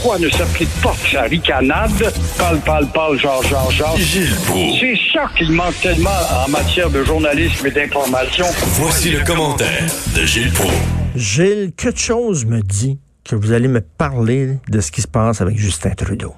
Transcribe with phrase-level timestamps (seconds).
[0.00, 1.90] Pourquoi ne s'applique pas sa ricanade?
[2.38, 3.96] Parle, parle, parle, genre, genre, genre.
[3.96, 4.78] Gilles Proulx.
[4.78, 8.44] C'est ça qu'il manque tellement en matière de journalisme et d'information.
[8.80, 9.82] Voici le commentaire
[10.14, 10.72] de Gilles Proulx.
[11.16, 15.40] Gilles, quelque chose me dit que vous allez me parler de ce qui se passe
[15.40, 16.34] avec Justin Trudeau.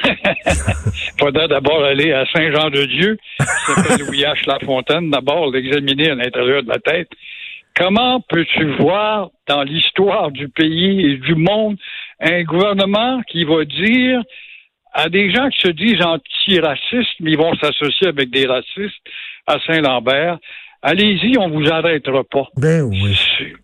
[1.17, 4.48] Faudrait d'abord aller à Saint-Jean-de-Dieu, qui s'appelle Louis H.
[4.48, 7.08] Lafontaine, d'abord l'examiner à l'intérieur de la tête.
[7.75, 11.77] Comment peux-tu voir dans l'histoire du pays et du monde
[12.20, 14.21] un gouvernement qui va dire
[14.94, 19.00] à des gens qui se disent antiracistes, mais ils vont s'associer avec des racistes
[19.47, 20.38] à Saint-Lambert,
[20.81, 22.47] allez-y, on vous arrêtera pas.
[22.58, 23.17] Ben oui.
[23.38, 23.55] C'est-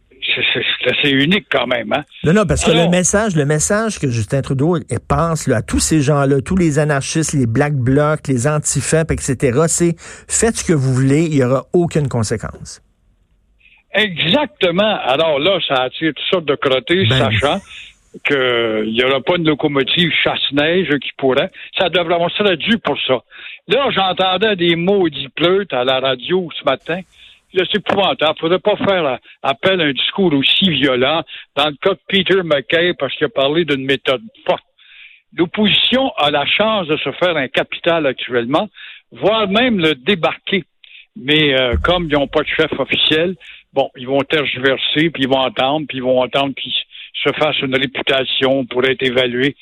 [1.10, 2.04] unique quand même, hein?
[2.24, 4.78] Non, non, parce que le message, le message que Justin Trudeau
[5.08, 9.64] pense là, à tous ces gens-là, tous les anarchistes, les black blocs, les antifap, etc.,
[9.68, 9.96] c'est
[10.28, 12.82] faites ce que vous voulez, il n'y aura aucune conséquence.
[13.98, 15.00] Exactement.
[15.04, 17.18] Alors là, ça attire toutes sortes de crottés, Ben.
[17.18, 17.60] sachant
[18.26, 21.52] qu'il n'y aura pas de locomotive chasse-neige qui pourrait.
[21.78, 23.22] Ça devrait, on serait dû pour ça.
[23.68, 27.02] Là, j'entendais des maudits pleutes à la radio ce matin.
[27.56, 28.34] C'est épouvantable.
[28.38, 31.24] Il faudrait pas faire appel à un discours aussi violent
[31.56, 34.64] dans le cas de Peter McKay parce qu'il a parlé d'une méthode forte.
[35.36, 38.70] L'opposition a la chance de se faire un capital actuellement,
[39.12, 40.64] voire même le débarquer.
[41.16, 43.36] Mais euh, comme ils n'ont pas de chef officiel,
[43.78, 46.74] bon, ils vont tergiverser, puis ils vont entendre, puis ils vont entendre qu'ils
[47.14, 49.56] se fassent une réputation pour être évalués.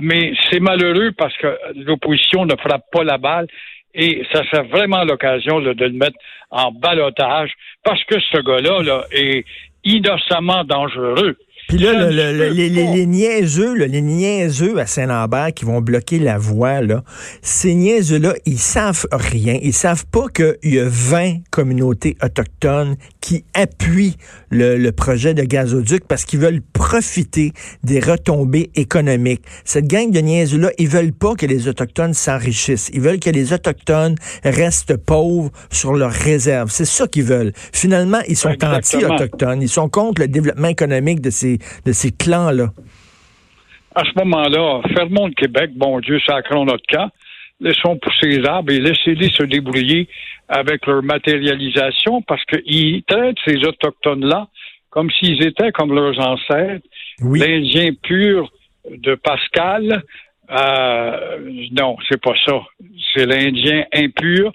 [0.00, 3.48] Mais c'est malheureux parce que l'opposition ne frappe pas la balle
[3.92, 6.18] et ça serait vraiment l'occasion de le mettre
[6.50, 7.50] en balotage
[7.82, 9.44] parce que ce gars-là là, est
[9.84, 11.36] innocemment dangereux.
[11.68, 16.20] Puis là, le- le- les, les, niaiseux, là, les niaiseux à Saint-Lambert qui vont bloquer
[16.20, 17.02] la voie, là,
[17.42, 19.58] ces niaiseux-là, ils savent rien.
[19.60, 24.16] Ils savent pas qu'il y a 20 communautés autochtones qui appuient
[24.50, 27.52] le, projet de gazoduc parce qu'ils veulent profiter
[27.82, 29.42] des retombées économiques.
[29.64, 32.90] Cette gang de niaiseux-là, ils veulent pas que les Autochtones s'enrichissent.
[32.94, 36.70] Ils veulent que les Autochtones restent pauvres sur leurs réserves.
[36.70, 37.52] C'est ça qu'ils veulent.
[37.72, 39.60] Finalement, ils sont anti-autochtones.
[39.62, 42.68] Ils sont contre le développement économique de ces, de ces clans-là?
[43.94, 47.08] À ce moment-là, fermons le Québec, bon Dieu, sacrons notre camp,
[47.60, 50.08] laissons pousser les arbres et laissez-les se débrouiller
[50.48, 54.48] avec leur matérialisation parce qu'ils traitent ces Autochtones-là
[54.90, 56.86] comme s'ils étaient comme leurs ancêtres,
[57.20, 57.40] Oui.
[57.40, 58.50] l'Indien pur
[58.90, 60.02] de Pascal.
[60.50, 62.62] Euh, non, c'est pas ça.
[63.12, 64.52] C'est l'Indien impur.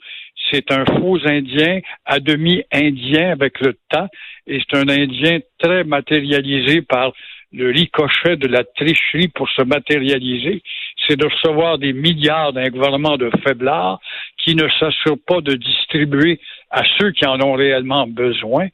[0.52, 4.08] C'est un faux Indien, à demi Indien avec le temps,
[4.48, 7.14] et c'est un Indien très matérialisé par
[7.54, 10.62] le ricochet de la tricherie pour se matérialiser.
[11.08, 14.00] C'est de recevoir des milliards d'un gouvernement de faiblards
[14.38, 18.68] qui ne s'assure pas de distribuer à ceux qui en ont réellement besoin.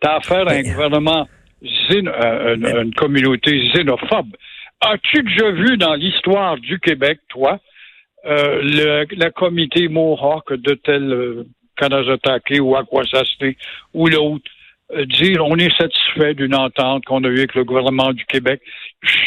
[0.00, 1.28] T'as affaire à un gouvernement,
[1.62, 4.34] xéno- euh, une, une communauté xénophobe.
[4.80, 7.58] As-tu déjà vu dans l'histoire du Québec, toi, euh,
[8.24, 11.44] le, le comité Mohawk de tel euh,
[11.76, 13.54] Kanazatake ou Akwesasne
[13.94, 14.44] ou l'autre
[14.94, 18.60] euh, dire on est satisfait d'une entente qu'on a eue avec le gouvernement du Québec?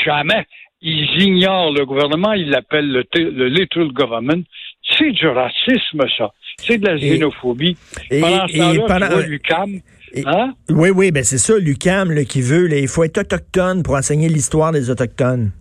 [0.05, 0.45] Jamais.
[0.81, 4.43] Ils ignorent le gouvernement, ils l'appellent le, le little government.
[4.87, 6.31] C'est du racisme, ça.
[6.57, 7.75] C'est de la xénophobie.
[8.11, 9.69] et- pendant ce et temps-là, pendant- tu vois l'UQAM,
[10.13, 10.53] Et- hein?
[10.69, 14.29] Oui, oui, ben c'est ça, l'UCAM qui veut, là, il faut être autochtone pour enseigner
[14.29, 15.51] l'histoire des Autochtones.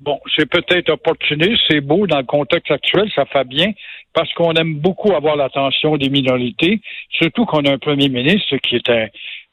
[0.00, 3.72] Bon, c'est peut-être opportuniste, c'est beau dans le contexte actuel, ça fait bien,
[4.14, 6.80] parce qu'on aime beaucoup avoir l'attention des minorités,
[7.10, 9.08] surtout qu'on a un premier ministre qui est un,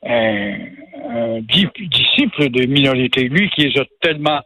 [0.06, 0.56] un,
[1.10, 3.28] un di- disciple des minorités.
[3.28, 4.40] Lui qui les a tellement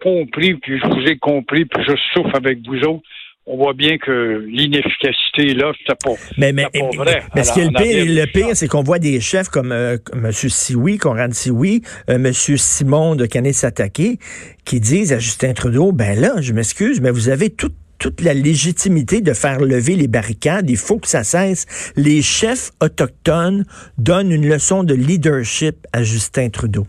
[0.00, 3.02] compris, puis je vous ai compris, puis je souffre avec vous autres.
[3.50, 7.22] On voit bien que l'inefficacité, là, c'était pas, Mais, mais, pas vrai.
[7.34, 10.30] mais ce qui est le pire, le c'est qu'on voit des chefs comme euh, M.
[10.30, 12.30] Sioui, Conrad Sioui, euh, M.
[12.32, 14.18] Simon de Canet-Satake,
[14.66, 18.32] qui disent à Justin Trudeau, ben là, je m'excuse, mais vous avez toute toute la
[18.32, 20.70] légitimité de faire lever les barricades.
[20.70, 21.66] Il faut que ça cesse.
[21.96, 23.64] Les chefs autochtones
[23.96, 26.86] donnent une leçon de leadership à Justin Trudeau.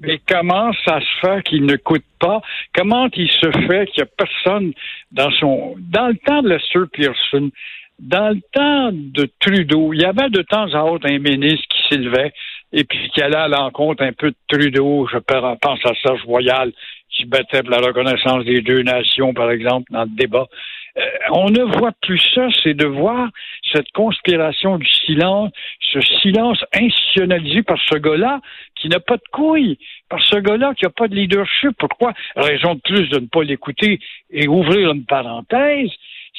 [0.00, 2.40] Mais comment ça se fait qu'il ne coûte pas?
[2.74, 4.72] Comment il se fait qu'il n'y a personne
[5.12, 5.74] dans son...
[5.78, 7.50] Dans le temps de Lester Pearson,
[7.98, 11.82] dans le temps de Trudeau, il y avait de temps à autre un ministre qui
[11.88, 12.32] s'élevait
[12.72, 15.06] et puis qui allait à l'encontre un peu de Trudeau.
[15.12, 16.72] Je pense à Serge Royal,
[17.10, 20.46] qui battait pour la reconnaissance des deux nations, par exemple, dans le débat.
[20.98, 23.30] Euh, on ne voit plus ça, c'est de voir
[23.72, 25.50] cette conspiration du silence,
[25.92, 28.40] ce silence institutionnalisé par ce gars-là
[28.76, 29.78] qui n'a pas de couilles,
[30.08, 31.70] par ce gars-là qui n'a pas de leadership.
[31.78, 32.12] Pourquoi?
[32.36, 34.00] Raison de plus de ne pas l'écouter
[34.30, 35.90] et ouvrir une parenthèse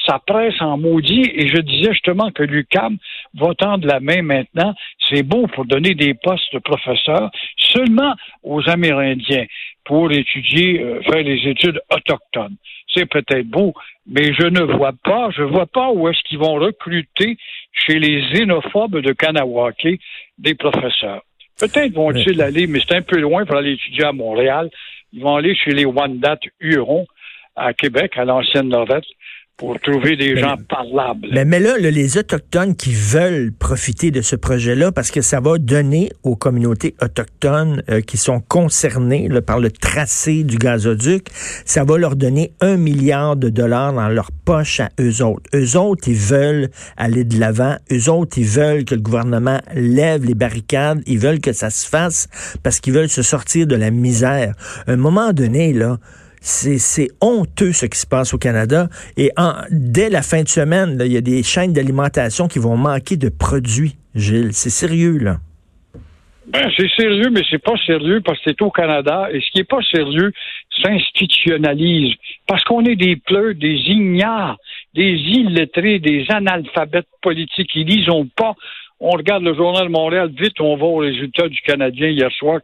[0.05, 1.29] sa presse en maudit.
[1.33, 2.97] Et je disais justement que l'UCAM
[3.35, 4.73] va tendre la main maintenant.
[5.09, 8.13] C'est bon pour donner des postes de professeurs seulement
[8.43, 9.45] aux Amérindiens
[9.85, 12.55] pour étudier, euh, faire les études autochtones.
[12.93, 13.73] C'est peut-être beau,
[14.07, 17.37] mais je ne vois pas, je vois pas où est-ce qu'ils vont recruter
[17.71, 19.99] chez les xénophobes de Kanawake
[20.37, 21.23] des professeurs.
[21.59, 24.69] Peut-être vont-ils aller, mais c'est un peu loin pour aller étudier à Montréal.
[25.11, 27.05] Ils vont aller chez les Wendat Hurons
[27.55, 29.05] à Québec, à l'ancienne Lorette
[29.57, 31.27] pour trouver des gens parlables.
[31.31, 35.59] Mais, mais là, les Autochtones qui veulent profiter de ce projet-là, parce que ça va
[35.59, 41.27] donner aux communautés autochtones euh, qui sont concernées par le tracé du gazoduc,
[41.65, 45.47] ça va leur donner un milliard de dollars dans leur poche à eux autres.
[45.53, 47.75] Eux autres, ils veulent aller de l'avant.
[47.91, 51.01] Eux autres, ils veulent que le gouvernement lève les barricades.
[51.05, 52.27] Ils veulent que ça se fasse
[52.63, 54.55] parce qu'ils veulent se sortir de la misère.
[54.87, 55.99] À un moment donné, là,
[56.45, 58.89] c'est honteux ce qui se passe au Canada.
[59.15, 59.31] Et
[59.71, 63.29] dès la fin de semaine, il y a des chaînes d'alimentation qui vont manquer de
[63.29, 64.53] produits, Gilles.
[64.53, 65.37] C'est sérieux, là.
[66.47, 69.29] Ben, c'est sérieux, mais c'est pas sérieux parce que c'est au Canada.
[69.31, 70.33] Et ce qui est pas sérieux
[70.83, 72.13] s'institutionnalise.
[72.45, 74.57] Parce qu'on est des pleurs, des ignares,
[74.93, 77.71] des illettrés, des analphabètes politiques.
[77.75, 78.53] Ils lisent pas.
[78.99, 82.59] On regarde le journal de Montréal, vite, on va aux résultats du Canadien hier soir.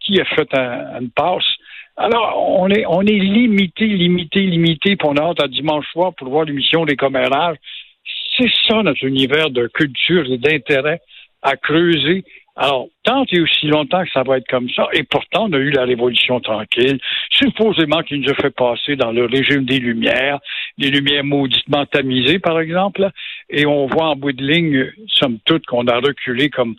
[0.00, 1.44] Qui a fait une passe?
[1.96, 6.28] Alors, on est, on est limité, limité, limité, pour on a à dimanche soir pour
[6.28, 7.56] voir l'émission des commérages.
[8.36, 11.00] C'est ça notre univers de culture et d'intérêt
[11.42, 12.24] à creuser.
[12.56, 15.58] Alors, tant et aussi longtemps que ça va être comme ça, et pourtant, on a
[15.58, 16.98] eu la Révolution tranquille,
[17.30, 20.40] supposément qui nous a fait passer dans le régime des Lumières,
[20.76, 23.08] des Lumières mauditement tamisées, par exemple,
[23.48, 26.74] et on voit en bout de ligne, somme toute, qu'on a reculé comme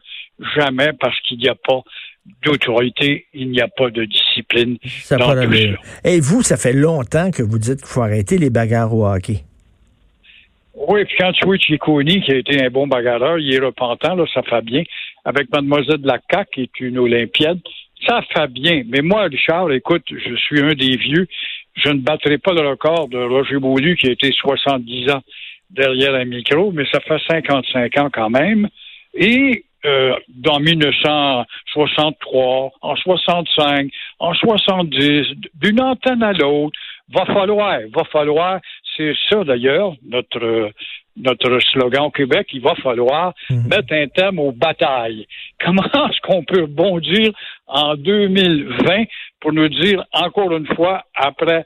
[0.55, 1.81] jamais parce qu'il n'y a pas
[2.43, 4.77] d'autorité, il n'y a pas de discipline.
[4.85, 5.53] Ça dans tout
[6.03, 9.43] Et vous, ça fait longtemps que vous dites qu'il faut arrêter les bagarres au hockey.
[10.73, 14.15] Oui, puis quand tu vois Chiconi, qui a été un bon bagarreur, il est repentant,
[14.15, 14.83] là, ça fait bien.
[15.25, 17.59] Avec Mademoiselle de la qui est une Olympiade,
[18.07, 18.83] ça fait bien.
[18.87, 21.27] Mais moi, Richard, écoute, je suis un des vieux.
[21.75, 25.21] Je ne battrai pas le record de Roger Beaulieu, qui a été 70 ans
[25.69, 28.67] derrière un micro, mais ça fait 55 ans quand même.
[29.13, 30.59] Et euh, dans
[31.75, 33.89] 1963, en 65,
[34.19, 36.77] en 70, d'une antenne à l'autre.
[37.13, 38.59] Va falloir, va falloir,
[38.95, 40.71] c'est ça d'ailleurs, notre
[41.17, 43.67] notre slogan au Québec, il va falloir mhm.
[43.67, 45.27] mettre un thème aux batailles.
[45.63, 47.31] Comment est-ce qu'on peut rebondir
[47.67, 49.03] en 2020
[49.39, 51.65] pour nous dire encore une fois, après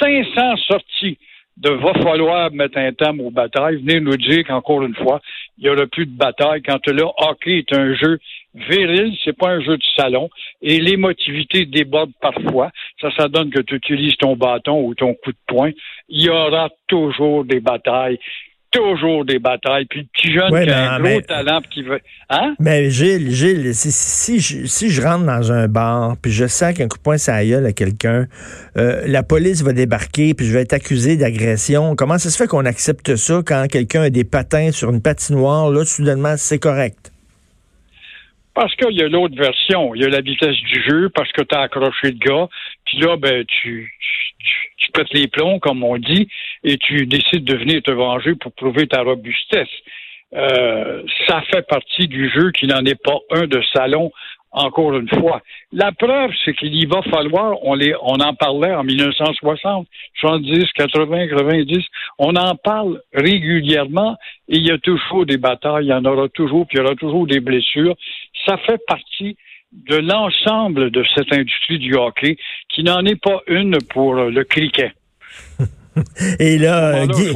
[0.00, 1.18] 500 sorties
[1.56, 5.20] de va falloir mettre un terme aux batailles, venez nous dire qu'encore une fois,
[5.58, 8.18] il n'y aura plus de bataille quand le hockey est un jeu
[8.54, 10.30] viril, c'est pas un jeu de salon,
[10.62, 12.70] et l'émotivité déborde parfois.
[13.00, 15.70] Ça, ça donne que tu utilises ton bâton ou ton coup de poing.
[16.08, 18.18] Il y aura toujours des batailles
[18.74, 19.86] toujours des batailles.
[19.86, 22.00] Puis le petit jeune qui a un gros talent qui veut.
[22.28, 22.54] Hein?
[22.58, 26.74] Mais Gilles, Gilles, si, si, je, si je rentre dans un bar, puis je sens
[26.74, 28.26] qu'un coup de poing ça gueule à quelqu'un,
[28.76, 31.94] euh, la police va débarquer, puis je vais être accusé d'agression.
[31.96, 35.70] Comment ça se fait qu'on accepte ça quand quelqu'un a des patins sur une patinoire,
[35.70, 37.12] là, soudainement, c'est correct?
[38.54, 39.94] Parce qu'il y a l'autre version.
[39.94, 42.48] Il y a la vitesse du jeu, parce que tu as accroché le gars,
[42.84, 43.92] puis là, ben, tu,
[44.38, 46.28] tu pètes les plombs, comme on dit,
[46.62, 49.68] et tu décides de venir te venger pour prouver ta robustesse.
[50.34, 54.10] Euh, ça fait partie du jeu qui n'en est pas un de salon,
[54.50, 55.42] encore une fois.
[55.72, 59.86] La preuve, c'est qu'il y va falloir, on, les, on en parlait en 1960,
[60.20, 61.84] 70, 80, 90,
[62.18, 64.16] on en parle régulièrement
[64.48, 66.84] et il y a toujours des batailles, il y en aura toujours, puis il y
[66.84, 67.96] aura toujours des blessures.
[68.46, 69.36] Ça fait partie
[69.74, 72.36] de l'ensemble de cette industrie du hockey,
[72.68, 74.92] qui n'en est pas une pour le cricket.
[76.40, 77.30] Et là, Guy,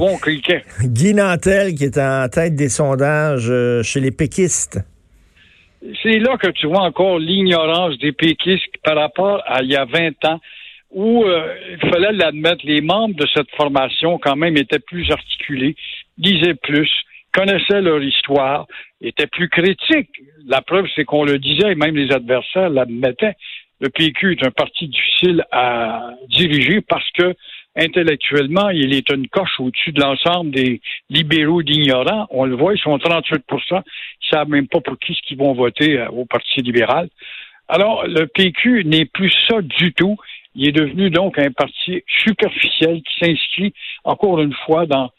[0.83, 4.81] Guy, Nantel qui est en tête des sondages euh, chez les péquistes.
[6.03, 9.85] C'est là que tu vois encore l'ignorance des péquistes par rapport à il y a
[9.85, 10.41] 20 ans
[10.91, 15.77] où euh, il fallait l'admettre, les membres de cette formation quand même étaient plus articulés,
[16.17, 16.91] disaient plus,
[17.39, 18.67] connaissaient leur histoire,
[19.01, 20.11] étaient plus critiques.
[20.47, 23.37] La preuve, c'est qu'on le disait, et même les adversaires l'admettaient.
[23.81, 27.35] Le PQ est un parti difficile à diriger parce que
[27.77, 30.81] intellectuellement, il est une coche au-dessus de l'ensemble des
[31.11, 32.27] libéraux d'ignorants.
[32.31, 33.83] On le voit, ils sont 38 Ils
[34.33, 37.09] savent même pas pour qui ce qu'ils vont voter euh, au Parti libéral.
[37.69, 40.17] Alors, le PQ n'est plus ça du tout.
[40.57, 45.13] Il est devenu donc un parti superficiel qui s'inscrit encore une fois dans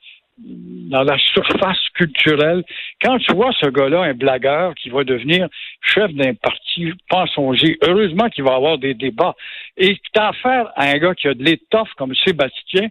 [0.46, 2.63] dans la surface culturelle.
[3.01, 5.48] Quand tu vois ce gars-là, un blagueur qui va devenir
[5.81, 7.77] chef d'un parti, pas songer.
[7.84, 9.36] Heureusement qu'il va avoir des débats.
[9.77, 12.89] Et t'as affaire à un gars qui a de l'étoffe comme Sébastien,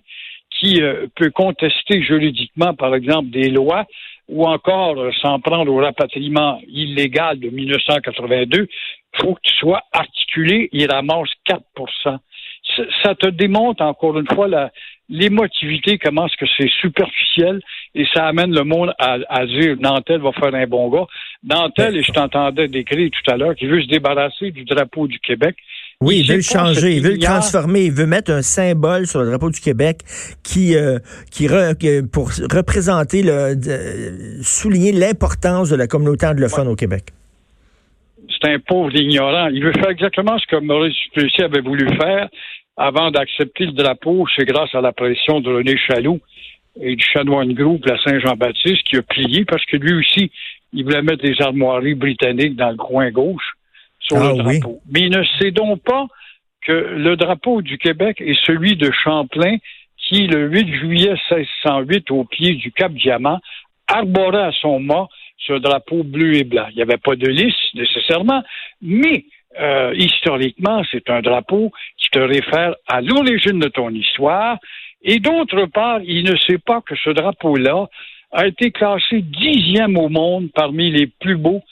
[0.50, 3.86] qui euh, peut contester juridiquement, par exemple, des lois
[4.28, 8.68] ou encore euh, s'en prendre au rapatriement illégal de 1982,
[9.20, 12.18] faut que tu sois articulé, il ramasse 4%
[13.02, 14.70] ça te démontre encore une fois la,
[15.08, 17.60] l'émotivité, comment est-ce que c'est superficiel
[17.94, 21.06] et ça amène le monde à, à, dire Nantel va faire un bon gars.
[21.42, 25.18] Nantel, et je t'entendais décrire tout à l'heure, qui veut se débarrasser du drapeau du
[25.20, 25.56] Québec.
[26.00, 29.20] Oui, il, veut le changer, il veut le transformer, il veut mettre un symbole sur
[29.20, 30.00] le drapeau du Québec
[30.44, 30.98] qui, euh,
[31.32, 31.48] qui
[32.12, 33.56] pour représenter, le,
[34.42, 37.06] souligner l'importance de la communauté anglophone au Québec.
[38.28, 39.48] C'est un pauvre ignorant.
[39.48, 42.28] Il veut faire exactement ce que Maurice Duplessis avait voulu faire
[42.78, 44.26] avant d'accepter le drapeau.
[44.36, 46.20] C'est grâce à la pression de René Chaloux
[46.80, 50.30] et du chanoine groupe, la Saint-Jean-Baptiste, qui a plié parce que lui aussi,
[50.72, 53.54] il voulait mettre des armoiries britanniques dans le coin gauche
[53.98, 54.80] sur le ah drapeau.
[54.90, 56.06] Mais il ne sait donc pas
[56.62, 59.56] que le drapeau du Québec est celui de Champlain
[59.96, 63.40] qui, le 8 juillet 1608, au pied du Cap Diamant,
[63.88, 65.08] arborait à son mât
[65.38, 66.66] ce drapeau bleu et blanc.
[66.70, 68.42] Il n'y avait pas de lys nécessairement,
[68.82, 69.24] mais
[69.60, 74.58] euh, historiquement, c'est un drapeau qui te réfère à l'origine de ton histoire.
[75.02, 77.88] Et d'autre part, il ne sait pas que ce drapeau-là
[78.32, 81.62] a été classé dixième au monde parmi les plus beaux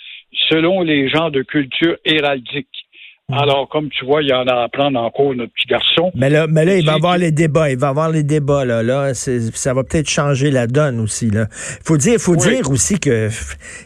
[0.49, 2.86] selon les gens de culture héraldique.
[3.29, 3.39] Mhm.
[3.39, 6.13] Alors, comme tu vois, il y en a à apprendre encore, notre petit garçon.
[6.15, 7.71] Mais là, mais là il va avoir les débats.
[7.71, 8.85] Il va avoir les débats, là.
[8.85, 11.47] là ça va peut-être changer la donne aussi, là.
[11.51, 13.29] Faut dire, faut dire aussi que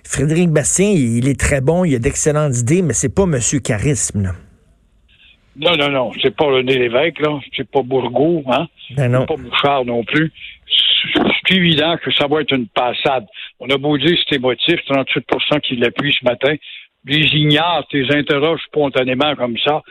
[0.05, 4.25] Frédéric Bastien, il est très bon, il a d'excellentes idées, mais c'est pas Monsieur Charisme,
[4.25, 4.33] là.
[5.57, 6.11] Non, non, non.
[6.23, 7.39] C'est pas René Lévesque, là.
[7.57, 8.69] C'est pas Bourgault, hein.
[8.95, 9.21] Ben non.
[9.21, 10.33] C'est pas Bouchard non plus.
[11.49, 13.27] C'est évident que ça va être une passade.
[13.59, 16.55] On a beau dire c'est émotif, 38% qui l'appuient ce matin
[17.05, 19.83] les ignares, les interroges spontanément comme ça,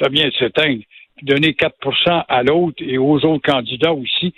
[0.00, 0.82] ça vient de s'éteindre.
[1.22, 4.34] Donner 4% à l'autre et aux autres candidats aussi.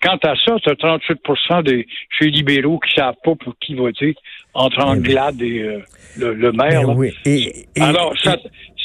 [0.00, 4.14] Quant à ça, tu as 38% des chez libéraux qui savent pas pour qui voter
[4.54, 5.80] entre eh Anglade et euh,
[6.16, 6.86] le, maire.
[7.26, 8.14] Eh Alors,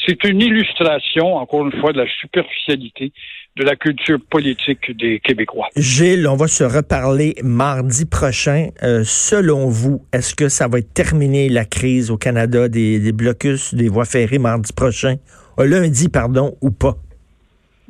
[0.06, 3.12] c'est une illustration, encore une fois, de la superficialité
[3.60, 5.68] de la culture politique des Québécois.
[5.76, 8.68] Gilles, on va se reparler mardi prochain.
[8.82, 13.12] Euh, selon vous, est-ce que ça va être terminé la crise au Canada des, des
[13.12, 15.16] blocus des voies ferrées mardi prochain?
[15.58, 16.96] Euh, lundi, pardon, ou pas?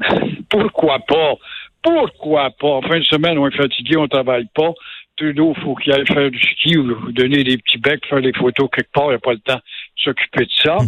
[0.50, 1.34] Pourquoi pas?
[1.82, 2.68] Pourquoi pas?
[2.68, 4.72] En fin de semaine, on est fatigué, on travaille pas.
[5.16, 8.68] Trudeau, faut qu'il aille faire du ski ou donner des petits becs, faire des photos
[8.74, 9.10] quelque part.
[9.10, 10.78] Il n'a pas le temps de s'occuper de ça.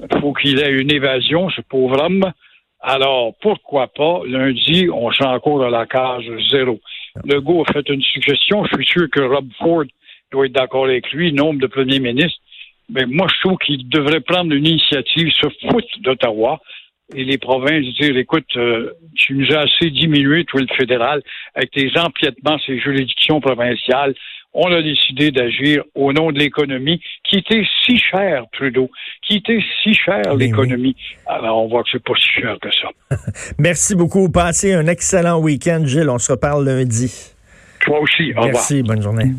[0.00, 2.32] Il faut qu'il ait une évasion, ce pauvre homme.
[2.80, 6.80] Alors, pourquoi pas, lundi, on sera encore à la case zéro.
[7.24, 8.64] Le goût a fait une suggestion.
[8.64, 9.84] Je suis sûr que Rob Ford
[10.30, 12.38] doit être d'accord avec lui, nombre de premiers ministres.
[12.90, 16.60] Mais moi, je trouve qu'il devrait prendre une initiative, se foutre d'Ottawa
[17.14, 21.22] et les provinces dire, écoute, euh, tu nous as assez diminué, toi, le fédéral,
[21.54, 24.14] avec tes empiètements, ces juridictions provinciales
[24.60, 28.90] on a décidé d'agir au nom de l'économie qui était si chère, Trudeau,
[29.22, 30.96] qui était si chère, ben l'économie.
[31.26, 33.16] Alors, on voit que c'est pas si cher que ça.
[33.58, 34.28] Merci beaucoup.
[34.28, 36.10] Passez un excellent week-end, Gilles.
[36.10, 37.32] On se reparle lundi.
[37.80, 38.32] Toi aussi.
[38.36, 38.82] Au Merci.
[38.82, 39.30] Bonne journée.